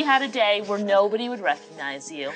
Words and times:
You 0.00 0.06
had 0.06 0.22
a 0.22 0.28
day 0.28 0.62
where 0.62 0.78
nobody 0.78 1.28
would 1.28 1.40
recognize 1.40 2.10
you, 2.10 2.32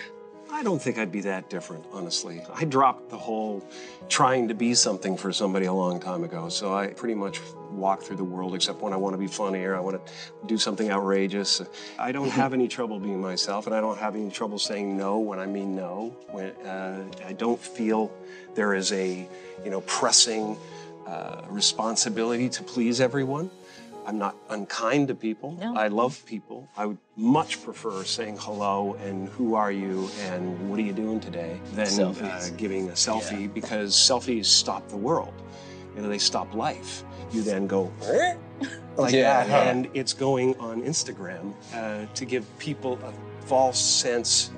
I 0.53 0.63
don't 0.63 0.81
think 0.81 0.99
I'd 0.99 1.11
be 1.11 1.23
that 1.23 1.49
different, 1.49 1.87
honestly. 1.93 2.43
I 2.55 2.67
dropped 2.67 3.09
the 3.09 3.17
whole 3.17 3.67
trying 4.11 4.49
to 4.49 4.55
be 4.55 4.75
something 4.75 5.17
for 5.17 5.33
somebody 5.33 5.65
a 5.65 5.73
long 5.73 5.99
time 5.99 6.23
ago. 6.23 6.51
So 6.51 6.75
I 6.75 6.89
pretty 6.89 7.15
much 7.15 7.41
walk 7.71 8.03
through 8.03 8.19
the 8.19 8.25
world 8.25 8.55
except 8.55 8.83
when 8.83 8.93
I 8.93 8.97
want 8.97 9.15
to 9.15 9.19
be 9.19 9.27
funny 9.27 9.65
or 9.65 9.75
I 9.75 9.81
want 9.81 10.05
to 10.07 10.13
do 10.47 10.59
something 10.59 10.91
outrageous. 10.91 11.63
I 11.99 12.13
don't 12.13 12.29
have 12.29 12.53
any 12.53 12.69
trouble 12.69 13.01
being 13.01 13.21
myself 13.21 13.67
and 13.67 13.75
I 13.75 13.81
don't 13.81 13.99
have 13.99 14.15
any 14.15 14.31
trouble 14.31 14.59
saying 14.59 14.95
no 14.95 15.19
when 15.19 15.39
I 15.39 15.47
mean 15.47 15.75
no. 15.75 16.15
When, 16.31 16.51
uh, 16.67 17.03
I 17.27 17.33
don't 17.33 17.61
feel 17.61 18.13
there 18.55 18.75
is 18.75 18.93
a, 18.93 19.27
you 19.65 19.71
know, 19.71 19.81
pressing 19.81 20.59
uh, 21.07 21.41
responsibility 21.49 22.51
to 22.51 22.63
please 22.63 23.01
everyone. 23.01 23.51
I'm 24.07 24.19
not 24.19 24.37
unkind 24.51 25.09
to 25.09 25.15
people. 25.15 25.53
No. 25.53 25.75
I 25.77 25.89
love 25.89 26.25
people. 26.27 26.69
I 26.77 26.87
would 26.87 26.99
much 27.17 27.63
prefer 27.63 28.05
saying 28.05 28.37
hello 28.41 28.95
and 29.03 29.29
who 29.31 29.55
are 29.55 29.73
you 29.73 30.09
and 30.23 30.69
what 30.69 30.79
are 30.79 30.83
you 30.83 30.93
doing 30.93 31.21
today 31.21 31.59
than 31.73 31.89
uh, 32.01 32.49
giving 32.57 32.89
a 32.89 32.93
selfie 32.93 33.53
because 33.53 33.95
selfies 33.95 34.47
stop 34.47 34.89
the 34.89 34.97
world. 34.97 35.33
You 35.97 36.03
know, 36.03 36.09
they 36.09 36.19
stop 36.19 36.55
life. 36.55 37.05
You 37.33 37.43
then 37.43 37.67
go 37.67 37.91
"Eh?" 38.05 38.35
like 38.97 39.15
Yeah. 39.15 39.45
that, 39.47 39.67
and 39.69 39.89
it's 39.95 40.13
going 40.13 40.57
on 40.59 40.83
Instagram 40.83 41.55
uh, 41.73 42.07
to 42.15 42.25
give 42.25 42.47
people 42.59 42.99
a 43.05 43.13
false 43.47 43.79
sense 43.81 44.51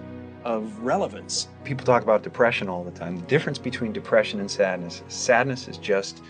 of 0.44 0.76
relevance. 0.80 1.48
People 1.64 1.84
talk 1.84 2.02
about 2.02 2.22
depression 2.22 2.68
all 2.68 2.84
the 2.84 2.90
time. 2.90 3.16
The 3.16 3.26
difference 3.26 3.58
between 3.58 3.92
depression 3.92 4.40
and 4.40 4.50
sadness 4.50 5.02
sadness 5.08 5.68
is 5.68 5.76
just, 5.78 6.22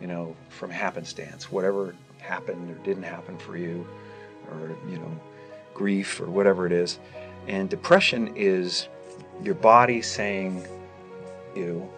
you 0.00 0.06
know, 0.06 0.34
from 0.48 0.70
happenstance. 0.70 1.50
Whatever 1.52 1.94
happened 2.24 2.70
or 2.70 2.74
didn't 2.84 3.04
happen 3.04 3.38
for 3.38 3.56
you, 3.56 3.86
or, 4.50 4.76
you 4.88 4.98
know, 4.98 5.20
grief 5.74 6.20
or 6.20 6.26
whatever 6.26 6.66
it 6.66 6.72
is. 6.72 6.98
And 7.46 7.68
depression 7.68 8.32
is 8.36 8.88
your 9.42 9.54
body 9.54 10.00
saying, 10.00 10.66
you, 11.54 11.88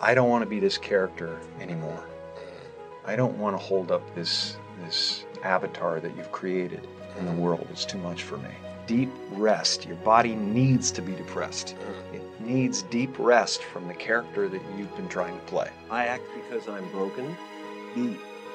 I 0.00 0.14
don't 0.14 0.28
want 0.28 0.42
to 0.42 0.48
be 0.48 0.60
this 0.60 0.78
character 0.78 1.38
anymore. 1.60 2.04
Mm. 2.04 3.08
I 3.08 3.16
don't 3.16 3.36
want 3.38 3.56
to 3.56 3.62
hold 3.62 3.90
up 3.90 4.02
this 4.14 4.56
this 4.84 5.24
avatar 5.44 6.00
that 6.00 6.16
you've 6.16 6.32
created 6.32 6.86
in 7.18 7.26
the 7.26 7.32
mm. 7.32 7.38
world. 7.38 7.66
It's 7.70 7.84
too 7.84 7.98
much 7.98 8.22
for 8.22 8.36
me. 8.38 8.50
Deep 8.86 9.10
rest. 9.32 9.86
Your 9.86 9.96
body 9.96 10.34
needs 10.34 10.90
to 10.92 11.02
be 11.02 11.12
depressed. 11.12 11.76
Mm. 11.76 12.16
It 12.16 12.40
needs 12.40 12.82
deep 12.82 13.16
rest 13.18 13.62
from 13.62 13.86
the 13.86 13.94
character 13.94 14.48
that 14.48 14.60
you've 14.76 14.94
been 14.96 15.08
trying 15.08 15.38
to 15.38 15.44
play. 15.46 15.70
I 15.90 16.06
act 16.06 16.24
because 16.34 16.68
I'm 16.68 16.88
broken 16.90 17.36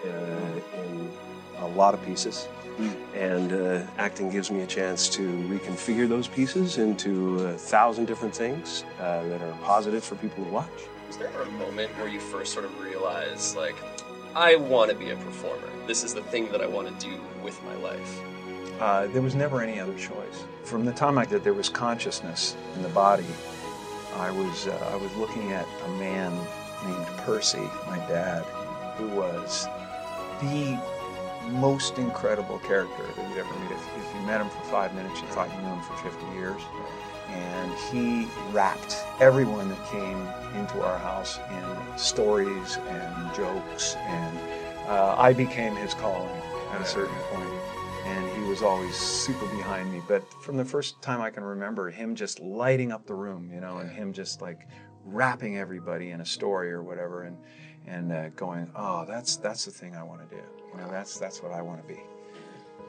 in 0.05 1.11
A 1.59 1.67
lot 1.67 1.93
of 1.93 2.03
pieces. 2.05 2.47
and 3.15 3.51
uh, 3.53 3.81
acting 3.97 4.29
gives 4.29 4.51
me 4.51 4.61
a 4.61 4.67
chance 4.67 5.09
to 5.09 5.23
reconfigure 5.49 6.07
those 6.07 6.27
pieces 6.27 6.77
into 6.77 7.39
a 7.39 7.53
thousand 7.53 8.05
different 8.05 8.35
things 8.35 8.83
uh, 8.99 9.23
that 9.29 9.41
are 9.41 9.57
positive 9.63 10.03
for 10.03 10.15
people 10.15 10.43
to 10.45 10.51
watch. 10.51 10.69
Was 11.07 11.17
there 11.17 11.41
a 11.41 11.51
moment 11.51 11.89
where 11.97 12.07
you 12.07 12.19
first 12.19 12.53
sort 12.53 12.65
of 12.65 12.79
realized, 12.79 13.55
like, 13.57 13.75
I 14.35 14.55
want 14.57 14.91
to 14.91 14.95
be 14.95 15.09
a 15.09 15.15
performer? 15.15 15.67
This 15.87 16.03
is 16.03 16.13
the 16.13 16.21
thing 16.21 16.51
that 16.51 16.61
I 16.61 16.67
want 16.67 16.87
to 16.87 17.07
do 17.09 17.19
with 17.43 17.59
my 17.63 17.75
life? 17.77 18.21
Uh, 18.79 19.07
there 19.07 19.23
was 19.23 19.33
never 19.33 19.61
any 19.61 19.79
other 19.79 19.95
choice. 19.95 20.45
From 20.63 20.85
the 20.85 20.93
time 20.93 21.17
I, 21.17 21.25
that 21.25 21.43
there 21.43 21.53
was 21.55 21.69
consciousness 21.69 22.55
in 22.75 22.83
the 22.83 22.89
body, 22.89 23.25
I 24.17 24.29
was 24.29 24.67
uh, 24.67 24.89
I 24.93 24.95
was 24.97 25.11
looking 25.15 25.51
at 25.53 25.65
a 25.85 25.89
man 25.97 26.31
named 26.85 27.07
Percy, 27.25 27.65
my 27.87 27.97
dad, 28.07 28.43
who 28.97 29.07
was 29.09 29.67
the 30.41 30.79
most 31.49 31.97
incredible 31.97 32.59
character 32.59 33.03
that 33.03 33.29
you'd 33.29 33.37
ever 33.37 33.59
meet. 33.59 33.71
If, 33.71 33.97
if 33.97 34.15
you 34.15 34.21
met 34.21 34.41
him 34.41 34.49
for 34.49 34.61
five 34.63 34.93
minutes, 34.93 35.21
you 35.21 35.27
thought 35.27 35.49
you 35.53 35.61
knew 35.61 35.69
him 35.69 35.81
for 35.81 35.95
50 35.97 36.25
years. 36.35 36.61
And 37.29 37.73
he 37.91 38.27
wrapped 38.51 38.95
everyone 39.19 39.69
that 39.69 39.85
came 39.87 40.17
into 40.59 40.81
our 40.83 40.97
house 40.97 41.39
in 41.49 41.97
stories 41.97 42.77
and 42.77 43.35
jokes. 43.35 43.95
And 43.95 44.39
uh, 44.87 45.15
I 45.17 45.33
became 45.33 45.75
his 45.75 45.93
calling 45.93 46.41
at 46.71 46.81
a 46.81 46.85
certain 46.85 47.15
point. 47.31 47.49
point 47.49 47.77
and 48.07 48.37
he 48.37 48.49
was 48.49 48.61
always 48.61 48.95
super 48.95 49.45
behind 49.47 49.91
me. 49.91 50.01
But 50.07 50.23
from 50.41 50.55
the 50.55 50.63
first 50.63 51.01
time 51.01 51.21
I 51.21 51.29
can 51.29 51.43
remember, 51.43 51.89
him 51.89 52.15
just 52.15 52.39
lighting 52.39 52.91
up 52.91 53.05
the 53.05 53.13
room, 53.13 53.51
you 53.53 53.59
know, 53.59 53.79
and 53.79 53.91
him 53.91 54.13
just 54.13 54.41
like 54.41 54.67
wrapping 55.03 55.57
everybody 55.57 56.11
in 56.11 56.21
a 56.21 56.25
story 56.25 56.71
or 56.71 56.83
whatever, 56.83 57.23
and 57.23 57.37
and 57.87 58.11
uh, 58.11 58.29
going, 58.29 58.69
oh, 58.75 59.05
that's 59.05 59.37
that's 59.37 59.65
the 59.65 59.71
thing 59.71 59.95
I 59.95 60.03
want 60.03 60.29
to 60.29 60.35
do. 60.35 60.41
You 60.73 60.81
know, 60.81 60.91
that's 60.91 61.17
that's 61.17 61.41
what 61.41 61.51
I 61.51 61.61
want 61.61 61.81
to 61.81 61.87
be. 61.87 62.01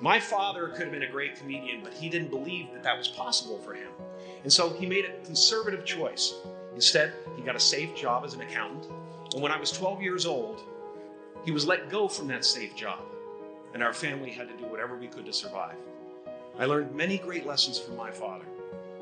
My 0.01 0.21
father 0.21 0.69
could 0.69 0.83
have 0.83 0.93
been 0.93 1.03
a 1.03 1.11
great 1.11 1.37
comedian, 1.37 1.83
but 1.83 1.93
he 1.93 2.09
didn't 2.09 2.31
believe 2.31 2.73
that 2.73 2.83
that 2.85 2.97
was 2.97 3.09
possible 3.09 3.59
for 3.59 3.75
him. 3.75 3.91
And 4.45 4.53
so 4.53 4.71
he 4.71 4.87
made 4.87 5.05
a 5.05 5.25
conservative 5.25 5.85
choice. 5.85 6.35
Instead, 6.75 7.13
he 7.35 7.43
got 7.43 7.57
a 7.57 7.61
safe 7.61 7.97
job 7.97 8.25
as 8.25 8.35
an 8.35 8.41
accountant. 8.41 8.87
And 9.33 9.43
when 9.43 9.51
I 9.51 9.59
was 9.59 9.73
12 9.73 10.01
years 10.01 10.25
old, 10.25 10.63
he 11.45 11.51
was 11.51 11.67
let 11.67 11.91
go 11.91 12.07
from 12.07 12.29
that 12.29 12.45
safe 12.45 12.77
job. 12.77 13.01
And 13.75 13.83
our 13.83 13.93
family 13.93 14.31
had 14.31 14.49
to 14.49 14.57
do 14.57 14.71
whatever 14.71 14.97
we 14.97 15.09
could 15.09 15.27
to 15.27 15.33
survive. 15.33 15.77
I 16.59 16.65
learned 16.65 16.95
many 16.95 17.19
great 17.19 17.47
lessons 17.47 17.79
from 17.79 17.97
my 17.97 18.11
father, 18.11 18.45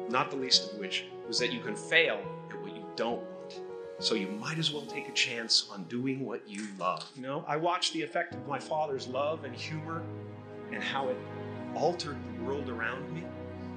not 0.08 0.30
the 0.30 0.36
least 0.36 0.72
of 0.72 0.78
which 0.78 1.04
was 1.26 1.38
that 1.38 1.52
you 1.52 1.60
can 1.60 1.76
fail 1.76 2.20
at 2.50 2.60
what 2.62 2.74
you 2.74 2.84
don't. 2.96 3.22
So 3.98 4.14
you 4.14 4.28
might 4.28 4.58
as 4.58 4.72
well 4.72 4.82
take 4.82 5.08
a 5.08 5.12
chance 5.12 5.68
on 5.72 5.84
doing 5.84 6.24
what 6.24 6.46
you 6.48 6.66
love. 6.78 7.10
You 7.14 7.22
know, 7.22 7.44
I 7.48 7.56
watched 7.56 7.92
the 7.94 8.02
effect 8.02 8.34
of 8.34 8.46
my 8.46 8.58
father's 8.58 9.08
love 9.08 9.44
and 9.44 9.54
humor 9.54 10.02
and 10.72 10.82
how 10.82 11.08
it 11.08 11.16
altered 11.74 12.16
the 12.36 12.44
world 12.44 12.68
around 12.68 13.10
me. 13.14 13.24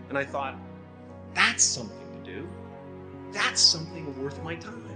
And 0.09 0.17
I 0.17 0.25
thought, 0.25 0.55
that's 1.33 1.63
something 1.63 2.23
to 2.23 2.31
do. 2.31 2.47
That's 3.31 3.61
something 3.61 4.21
worth 4.21 4.43
my 4.43 4.55
time. 4.55 4.89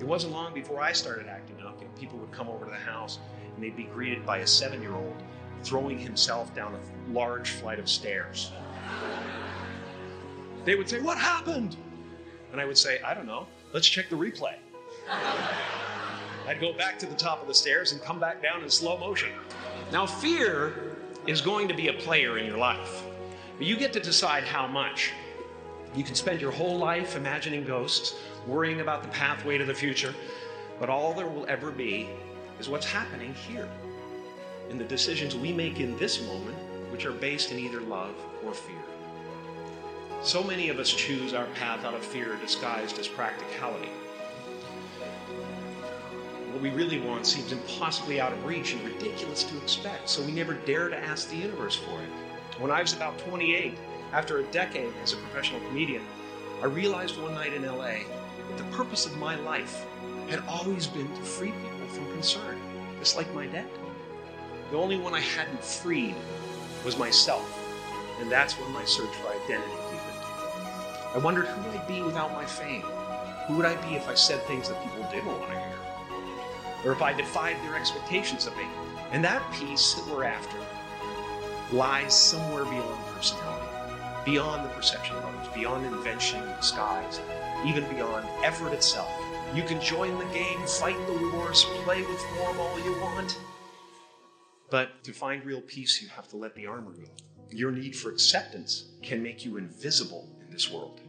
It 0.00 0.06
wasn't 0.06 0.32
long 0.32 0.54
before 0.54 0.80
I 0.80 0.92
started 0.92 1.26
acting 1.26 1.60
up, 1.62 1.78
and 1.82 1.94
people 1.94 2.18
would 2.18 2.32
come 2.32 2.48
over 2.48 2.64
to 2.64 2.70
the 2.70 2.76
house 2.76 3.18
and 3.54 3.62
they'd 3.62 3.76
be 3.76 3.84
greeted 3.84 4.24
by 4.24 4.38
a 4.38 4.46
seven 4.46 4.80
year 4.80 4.94
old 4.94 5.14
throwing 5.62 5.98
himself 5.98 6.54
down 6.54 6.74
a 6.74 7.12
large 7.12 7.50
flight 7.50 7.78
of 7.78 7.86
stairs. 7.86 8.50
They 10.64 10.74
would 10.74 10.88
say, 10.88 11.00
What 11.00 11.18
happened? 11.18 11.76
And 12.52 12.60
I 12.60 12.64
would 12.64 12.78
say, 12.78 13.00
I 13.02 13.12
don't 13.12 13.26
know. 13.26 13.46
Let's 13.72 13.88
check 13.88 14.08
the 14.08 14.16
replay. 14.16 14.54
I'd 16.48 16.60
go 16.60 16.72
back 16.72 16.98
to 16.98 17.06
the 17.06 17.14
top 17.14 17.40
of 17.40 17.46
the 17.46 17.54
stairs 17.54 17.92
and 17.92 18.02
come 18.02 18.18
back 18.18 18.42
down 18.42 18.64
in 18.64 18.70
slow 18.70 18.98
motion. 18.98 19.30
Now, 19.92 20.06
fear 20.06 20.96
is 21.26 21.40
going 21.40 21.68
to 21.68 21.74
be 21.74 21.88
a 21.88 21.92
player 21.92 22.38
in 22.38 22.46
your 22.46 22.58
life, 22.58 23.04
but 23.56 23.66
you 23.66 23.76
get 23.76 23.92
to 23.92 24.00
decide 24.00 24.42
how 24.42 24.66
much. 24.66 25.12
You 25.94 26.02
can 26.02 26.16
spend 26.16 26.40
your 26.40 26.50
whole 26.50 26.78
life 26.78 27.14
imagining 27.14 27.64
ghosts, 27.64 28.16
worrying 28.46 28.80
about 28.80 29.02
the 29.02 29.08
pathway 29.10 29.58
to 29.58 29.64
the 29.64 29.74
future, 29.74 30.14
but 30.80 30.88
all 30.88 31.14
there 31.14 31.26
will 31.26 31.46
ever 31.46 31.70
be 31.70 32.08
is 32.58 32.68
what's 32.68 32.86
happening 32.86 33.34
here. 33.34 33.68
In 34.68 34.78
the 34.78 34.84
decisions 34.84 35.36
we 35.36 35.52
make 35.52 35.78
in 35.78 35.96
this 35.98 36.22
moment, 36.26 36.56
which 36.90 37.06
are 37.06 37.12
based 37.12 37.52
in 37.52 37.58
either 37.58 37.80
love 37.80 38.14
or 38.44 38.52
fear. 38.52 38.82
So 40.22 40.44
many 40.44 40.68
of 40.68 40.78
us 40.78 40.90
choose 40.90 41.32
our 41.32 41.46
path 41.46 41.82
out 41.82 41.94
of 41.94 42.04
fear 42.04 42.36
disguised 42.36 42.98
as 42.98 43.08
practicality. 43.08 43.88
What 46.52 46.60
we 46.60 46.68
really 46.68 47.00
want 47.00 47.24
seems 47.24 47.52
impossibly 47.52 48.20
out 48.20 48.30
of 48.34 48.44
reach 48.44 48.74
and 48.74 48.84
ridiculous 48.84 49.44
to 49.44 49.56
expect, 49.56 50.10
so 50.10 50.22
we 50.22 50.32
never 50.32 50.52
dare 50.52 50.90
to 50.90 50.98
ask 50.98 51.30
the 51.30 51.36
universe 51.36 51.74
for 51.74 52.02
it. 52.02 52.10
When 52.60 52.70
I 52.70 52.82
was 52.82 52.92
about 52.92 53.18
28, 53.20 53.78
after 54.12 54.40
a 54.40 54.44
decade 54.44 54.92
as 55.02 55.14
a 55.14 55.16
professional 55.16 55.66
comedian, 55.68 56.04
I 56.60 56.66
realized 56.66 57.18
one 57.18 57.34
night 57.34 57.54
in 57.54 57.64
LA 57.64 58.00
that 58.48 58.58
the 58.58 58.76
purpose 58.76 59.06
of 59.06 59.16
my 59.16 59.36
life 59.36 59.86
had 60.28 60.44
always 60.46 60.86
been 60.86 61.08
to 61.08 61.22
free 61.22 61.52
people 61.52 61.88
from 61.88 62.12
concern, 62.12 62.60
just 62.98 63.16
like 63.16 63.32
my 63.32 63.46
dad. 63.46 63.70
The 64.70 64.76
only 64.76 64.98
one 64.98 65.14
I 65.14 65.20
hadn't 65.20 65.64
freed 65.64 66.14
was 66.84 66.98
myself, 66.98 67.58
and 68.20 68.30
that's 68.30 68.52
when 68.60 68.70
my 68.72 68.84
search 68.84 69.14
for 69.14 69.28
identity. 69.28 69.72
I 71.14 71.18
wondered 71.18 71.46
who 71.46 71.70
I'd 71.70 71.88
be 71.88 72.02
without 72.02 72.32
my 72.32 72.44
fame. 72.44 72.84
Who 73.46 73.56
would 73.56 73.66
I 73.66 73.74
be 73.88 73.96
if 73.96 74.08
I 74.08 74.14
said 74.14 74.42
things 74.42 74.68
that 74.68 74.82
people 74.82 75.02
didn't 75.10 75.26
want 75.26 75.50
to 75.50 75.58
hear? 75.58 75.78
Or 76.84 76.92
if 76.92 77.02
I 77.02 77.12
defied 77.12 77.56
their 77.64 77.74
expectations 77.74 78.46
of 78.46 78.56
me? 78.56 78.64
And 79.10 79.24
that 79.24 79.42
peace 79.52 79.94
that 79.94 80.06
we're 80.06 80.24
after 80.24 80.56
lies 81.72 82.14
somewhere 82.14 82.64
beyond 82.64 83.04
personality. 83.14 83.66
beyond 84.24 84.64
the 84.64 84.68
perception 84.70 85.16
of 85.16 85.24
others, 85.24 85.48
beyond 85.54 85.86
invention 85.86 86.40
and 86.42 86.56
disguise, 86.60 87.20
even 87.64 87.84
beyond 87.88 88.26
effort 88.44 88.72
itself. 88.72 89.10
You 89.54 89.62
can 89.62 89.80
join 89.80 90.18
the 90.18 90.26
game, 90.26 90.60
fight 90.66 90.96
the 91.06 91.30
wars, 91.32 91.64
play 91.84 92.02
with 92.02 92.20
form 92.20 92.58
all 92.58 92.78
you 92.80 92.92
want. 93.00 93.38
But 94.70 95.02
to 95.04 95.12
find 95.12 95.44
real 95.44 95.62
peace, 95.62 96.00
you 96.00 96.08
have 96.08 96.28
to 96.28 96.36
let 96.36 96.54
the 96.54 96.66
armor 96.66 96.92
go. 96.92 97.08
Your 97.50 97.72
need 97.72 97.96
for 97.96 98.10
acceptance 98.10 98.92
can 99.02 99.22
make 99.22 99.44
you 99.44 99.56
invisible 99.56 100.28
this 100.50 100.70
world. 100.70 101.00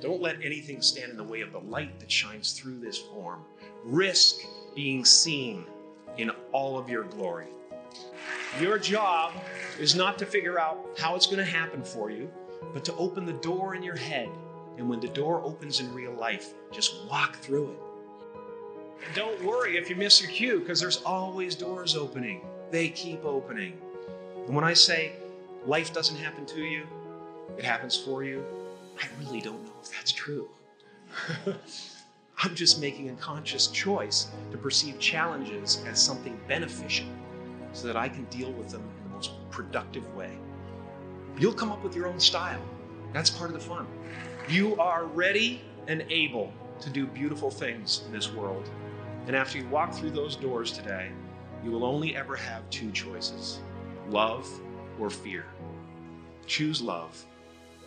Don't 0.00 0.20
let 0.20 0.36
anything 0.42 0.82
stand 0.82 1.10
in 1.10 1.16
the 1.16 1.24
way 1.24 1.40
of 1.40 1.52
the 1.52 1.58
light 1.58 1.98
that 2.00 2.10
shines 2.10 2.52
through 2.52 2.78
this 2.78 2.98
form. 2.98 3.40
Risk 3.84 4.40
being 4.74 5.04
seen 5.04 5.64
in 6.18 6.30
all 6.52 6.78
of 6.78 6.88
your 6.88 7.04
glory. 7.04 7.48
Your 8.60 8.78
job 8.78 9.32
is 9.78 9.94
not 9.94 10.18
to 10.18 10.26
figure 10.26 10.58
out 10.58 10.78
how 10.98 11.16
it's 11.16 11.26
going 11.26 11.38
to 11.38 11.44
happen 11.44 11.82
for 11.82 12.10
you, 12.10 12.30
but 12.72 12.84
to 12.84 12.94
open 12.96 13.26
the 13.26 13.32
door 13.34 13.74
in 13.74 13.82
your 13.82 13.96
head. 13.96 14.28
And 14.76 14.88
when 14.88 15.00
the 15.00 15.08
door 15.08 15.42
opens 15.42 15.80
in 15.80 15.92
real 15.94 16.12
life, 16.12 16.54
just 16.72 17.06
walk 17.08 17.36
through 17.36 17.70
it. 17.70 17.78
And 19.06 19.14
don't 19.14 19.44
worry 19.44 19.76
if 19.76 19.90
you 19.90 19.96
miss 19.96 20.20
your 20.20 20.30
cue, 20.30 20.60
because 20.60 20.80
there's 20.80 21.02
always 21.02 21.54
doors 21.54 21.96
opening. 21.96 22.40
They 22.70 22.88
keep 22.88 23.24
opening. 23.24 23.78
And 24.46 24.54
when 24.54 24.64
I 24.64 24.72
say 24.72 25.12
life 25.66 25.92
doesn't 25.92 26.16
happen 26.16 26.46
to 26.46 26.60
you, 26.60 26.86
it 27.56 27.64
happens 27.64 27.96
for 27.96 28.24
you, 28.24 28.44
I 29.00 29.06
really 29.20 29.40
don't 29.40 29.64
know 29.64 29.72
if 29.82 29.90
that's 29.90 30.12
true. 30.12 30.48
I'm 32.38 32.54
just 32.54 32.80
making 32.80 33.10
a 33.10 33.14
conscious 33.14 33.68
choice 33.68 34.28
to 34.50 34.58
perceive 34.58 34.98
challenges 34.98 35.82
as 35.86 36.02
something 36.02 36.38
beneficial 36.48 37.06
so 37.72 37.86
that 37.86 37.96
I 37.96 38.08
can 38.08 38.24
deal 38.24 38.52
with 38.52 38.70
them 38.70 38.82
in 38.82 39.04
the 39.04 39.16
most 39.16 39.32
productive 39.50 40.14
way. 40.14 40.36
You'll 41.38 41.52
come 41.54 41.72
up 41.72 41.82
with 41.82 41.96
your 41.96 42.06
own 42.06 42.20
style. 42.20 42.62
That's 43.12 43.30
part 43.30 43.50
of 43.50 43.54
the 43.54 43.64
fun. 43.64 43.86
You 44.48 44.76
are 44.76 45.04
ready 45.04 45.62
and 45.86 46.04
able 46.10 46.52
to 46.80 46.90
do 46.90 47.06
beautiful 47.06 47.50
things 47.50 48.02
in 48.06 48.12
this 48.12 48.32
world. 48.32 48.68
And 49.26 49.34
after 49.34 49.58
you 49.58 49.66
walk 49.68 49.94
through 49.94 50.10
those 50.10 50.36
doors 50.36 50.72
today, 50.72 51.10
you 51.64 51.70
will 51.70 51.84
only 51.84 52.14
ever 52.14 52.36
have 52.36 52.68
two 52.70 52.90
choices 52.90 53.60
love 54.10 54.46
or 54.98 55.08
fear. 55.08 55.46
Choose 56.46 56.82
love, 56.82 57.24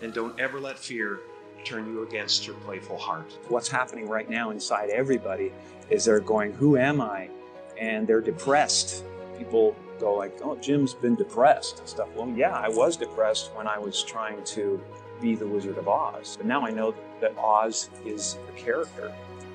and 0.01 0.13
don't 0.13 0.39
ever 0.39 0.59
let 0.59 0.77
fear 0.77 1.21
turn 1.63 1.85
you 1.88 2.03
against 2.03 2.47
your 2.47 2.55
playful 2.57 2.97
heart. 2.97 3.38
What's 3.49 3.67
happening 3.67 4.07
right 4.07 4.29
now 4.29 4.51
inside 4.51 4.89
everybody 4.89 5.51
is 5.89 6.05
they're 6.05 6.19
going, 6.19 6.53
Who 6.53 6.77
am 6.77 7.01
I? 7.01 7.29
And 7.79 8.07
they're 8.07 8.21
depressed. 8.21 9.03
People 9.38 9.75
go 9.99 10.15
like, 10.15 10.38
Oh, 10.41 10.55
Jim's 10.55 10.94
been 10.94 11.15
depressed 11.15 11.79
and 11.79 11.88
stuff. 11.88 12.07
Well, 12.15 12.29
yeah, 12.29 12.53
I 12.53 12.69
was 12.69 12.95
depressed 12.97 13.51
when 13.55 13.67
I 13.67 13.77
was 13.77 14.03
trying 14.03 14.44
to 14.45 14.81
be 15.19 15.35
the 15.35 15.47
Wizard 15.47 15.77
of 15.77 15.88
Oz. 15.88 16.38
But 16.38 16.45
now 16.45 16.65
I 16.65 16.69
know 16.69 16.93
that 17.21 17.38
Oz 17.38 17.89
is 18.05 18.38
a 18.47 18.51
character. 18.57 19.13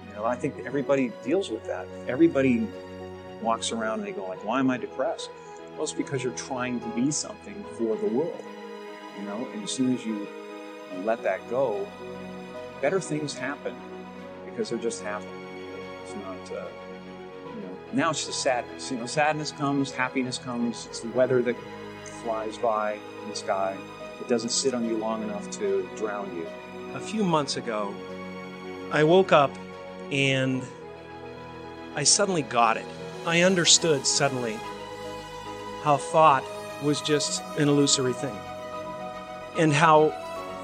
You 0.08 0.16
know, 0.16 0.24
I 0.24 0.34
think 0.34 0.54
everybody 0.66 1.12
deals 1.24 1.50
with 1.50 1.64
that. 1.64 1.86
Everybody 2.08 2.66
walks 3.40 3.72
around 3.72 4.00
and 4.00 4.08
they 4.08 4.12
go 4.12 4.26
like, 4.26 4.44
Why 4.44 4.58
am 4.58 4.70
I 4.70 4.76
depressed? 4.76 5.30
Well, 5.74 5.84
it's 5.84 5.92
because 5.92 6.22
you're 6.22 6.34
trying 6.34 6.80
to 6.80 6.86
be 6.88 7.10
something 7.10 7.64
for 7.78 7.96
the 7.96 8.08
world. 8.08 8.44
You 9.18 9.24
know, 9.24 9.48
and 9.52 9.64
as 9.64 9.70
soon 9.70 9.94
as 9.94 10.04
you 10.04 10.26
let 11.04 11.22
that 11.22 11.48
go, 11.50 11.86
better 12.80 13.00
things 13.00 13.34
happen 13.34 13.74
because 14.44 14.70
they're 14.70 14.78
just 14.78 15.02
happening. 15.02 15.46
It's 16.02 16.14
not, 16.14 16.58
uh, 16.58 16.66
you 17.54 17.62
know, 17.62 17.76
now 17.92 18.10
it's 18.10 18.26
just 18.26 18.42
sadness. 18.42 18.90
You 18.90 18.98
know, 18.98 19.06
sadness 19.06 19.52
comes, 19.52 19.92
happiness 19.92 20.38
comes. 20.38 20.86
It's 20.86 21.00
the 21.00 21.10
weather 21.10 21.42
that 21.42 21.56
flies 22.04 22.58
by 22.58 22.98
in 23.22 23.28
the 23.30 23.36
sky. 23.36 23.76
It 24.20 24.28
doesn't 24.28 24.50
sit 24.50 24.74
on 24.74 24.84
you 24.84 24.96
long 24.96 25.22
enough 25.22 25.50
to 25.52 25.88
drown 25.96 26.34
you. 26.36 26.46
A 26.94 27.00
few 27.00 27.24
months 27.24 27.56
ago, 27.56 27.94
I 28.90 29.04
woke 29.04 29.32
up 29.32 29.50
and 30.10 30.62
I 31.94 32.04
suddenly 32.04 32.42
got 32.42 32.76
it. 32.76 32.84
I 33.26 33.42
understood 33.42 34.06
suddenly 34.06 34.58
how 35.82 35.96
thought 35.96 36.44
was 36.82 37.00
just 37.00 37.42
an 37.58 37.68
illusory 37.68 38.12
thing 38.12 38.36
and 39.56 39.72
how 39.72 40.10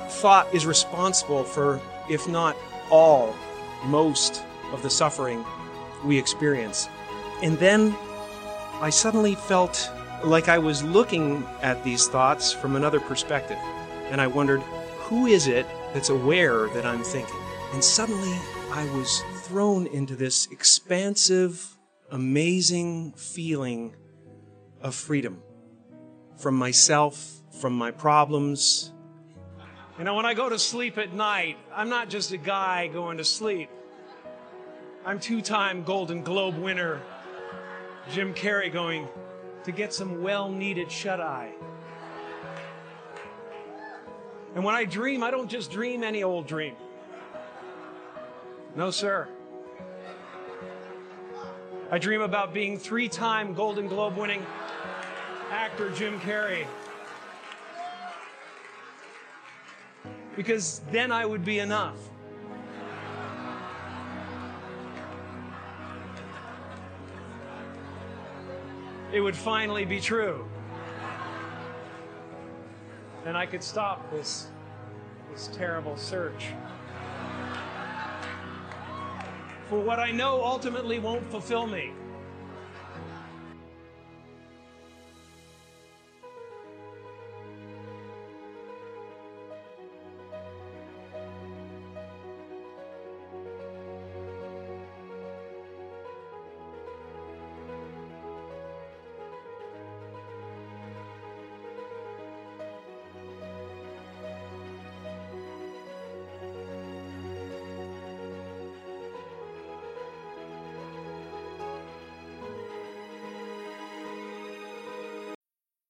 thought 0.08 0.52
is 0.54 0.66
responsible 0.66 1.44
for, 1.44 1.80
if 2.08 2.26
not 2.28 2.56
all, 2.90 3.34
most 3.84 4.42
of 4.72 4.82
the 4.82 4.90
suffering 4.90 5.44
we 6.04 6.18
experience. 6.18 6.88
And 7.42 7.58
then 7.58 7.94
I 8.80 8.90
suddenly 8.90 9.34
felt 9.34 9.90
like 10.24 10.48
I 10.48 10.58
was 10.58 10.82
looking 10.82 11.46
at 11.62 11.84
these 11.84 12.08
thoughts 12.08 12.52
from 12.52 12.76
another 12.76 13.00
perspective. 13.00 13.58
And 14.10 14.20
I 14.20 14.26
wondered, 14.26 14.60
who 14.98 15.26
is 15.26 15.46
it 15.46 15.66
that's 15.92 16.08
aware 16.08 16.68
that 16.68 16.84
I'm 16.84 17.02
thinking? 17.02 17.36
And 17.72 17.84
suddenly 17.84 18.36
I 18.72 18.84
was 18.96 19.22
thrown 19.42 19.86
into 19.88 20.16
this 20.16 20.46
expansive, 20.46 21.76
amazing 22.10 23.12
feeling 23.12 23.94
of 24.80 24.94
freedom 24.94 25.42
from 26.36 26.54
myself, 26.54 27.37
from 27.58 27.74
my 27.74 27.90
problems. 27.90 28.92
You 29.98 30.04
know, 30.04 30.14
when 30.14 30.26
I 30.26 30.34
go 30.34 30.48
to 30.48 30.58
sleep 30.58 30.96
at 30.96 31.12
night, 31.12 31.58
I'm 31.74 31.88
not 31.88 32.08
just 32.08 32.32
a 32.32 32.36
guy 32.36 32.86
going 32.86 33.18
to 33.18 33.24
sleep. 33.24 33.68
I'm 35.04 35.18
two 35.18 35.42
time 35.42 35.82
Golden 35.82 36.22
Globe 36.22 36.56
winner 36.56 37.00
Jim 38.12 38.32
Carrey 38.32 38.72
going 38.72 39.08
to 39.64 39.72
get 39.72 39.92
some 39.92 40.22
well 40.22 40.48
needed 40.50 40.90
shut 40.90 41.20
eye. 41.20 41.52
And 44.54 44.64
when 44.64 44.74
I 44.74 44.84
dream, 44.84 45.22
I 45.22 45.30
don't 45.30 45.48
just 45.48 45.70
dream 45.70 46.02
any 46.02 46.22
old 46.22 46.46
dream. 46.46 46.74
No, 48.76 48.90
sir. 48.90 49.28
I 51.90 51.98
dream 51.98 52.20
about 52.20 52.54
being 52.54 52.78
three 52.78 53.08
time 53.08 53.54
Golden 53.54 53.88
Globe 53.88 54.16
winning 54.16 54.44
actor 55.50 55.90
Jim 55.90 56.20
Carrey. 56.20 56.66
Because 60.38 60.82
then 60.92 61.10
I 61.10 61.26
would 61.26 61.44
be 61.44 61.58
enough. 61.58 61.96
It 69.12 69.20
would 69.20 69.34
finally 69.34 69.84
be 69.84 69.98
true. 69.98 70.48
And 73.26 73.36
I 73.36 73.46
could 73.46 73.64
stop 73.64 74.08
this, 74.12 74.46
this 75.32 75.50
terrible 75.52 75.96
search 75.96 76.52
for 79.68 79.80
what 79.80 79.98
I 79.98 80.12
know 80.12 80.40
ultimately 80.44 81.00
won't 81.00 81.28
fulfill 81.32 81.66
me. 81.66 81.90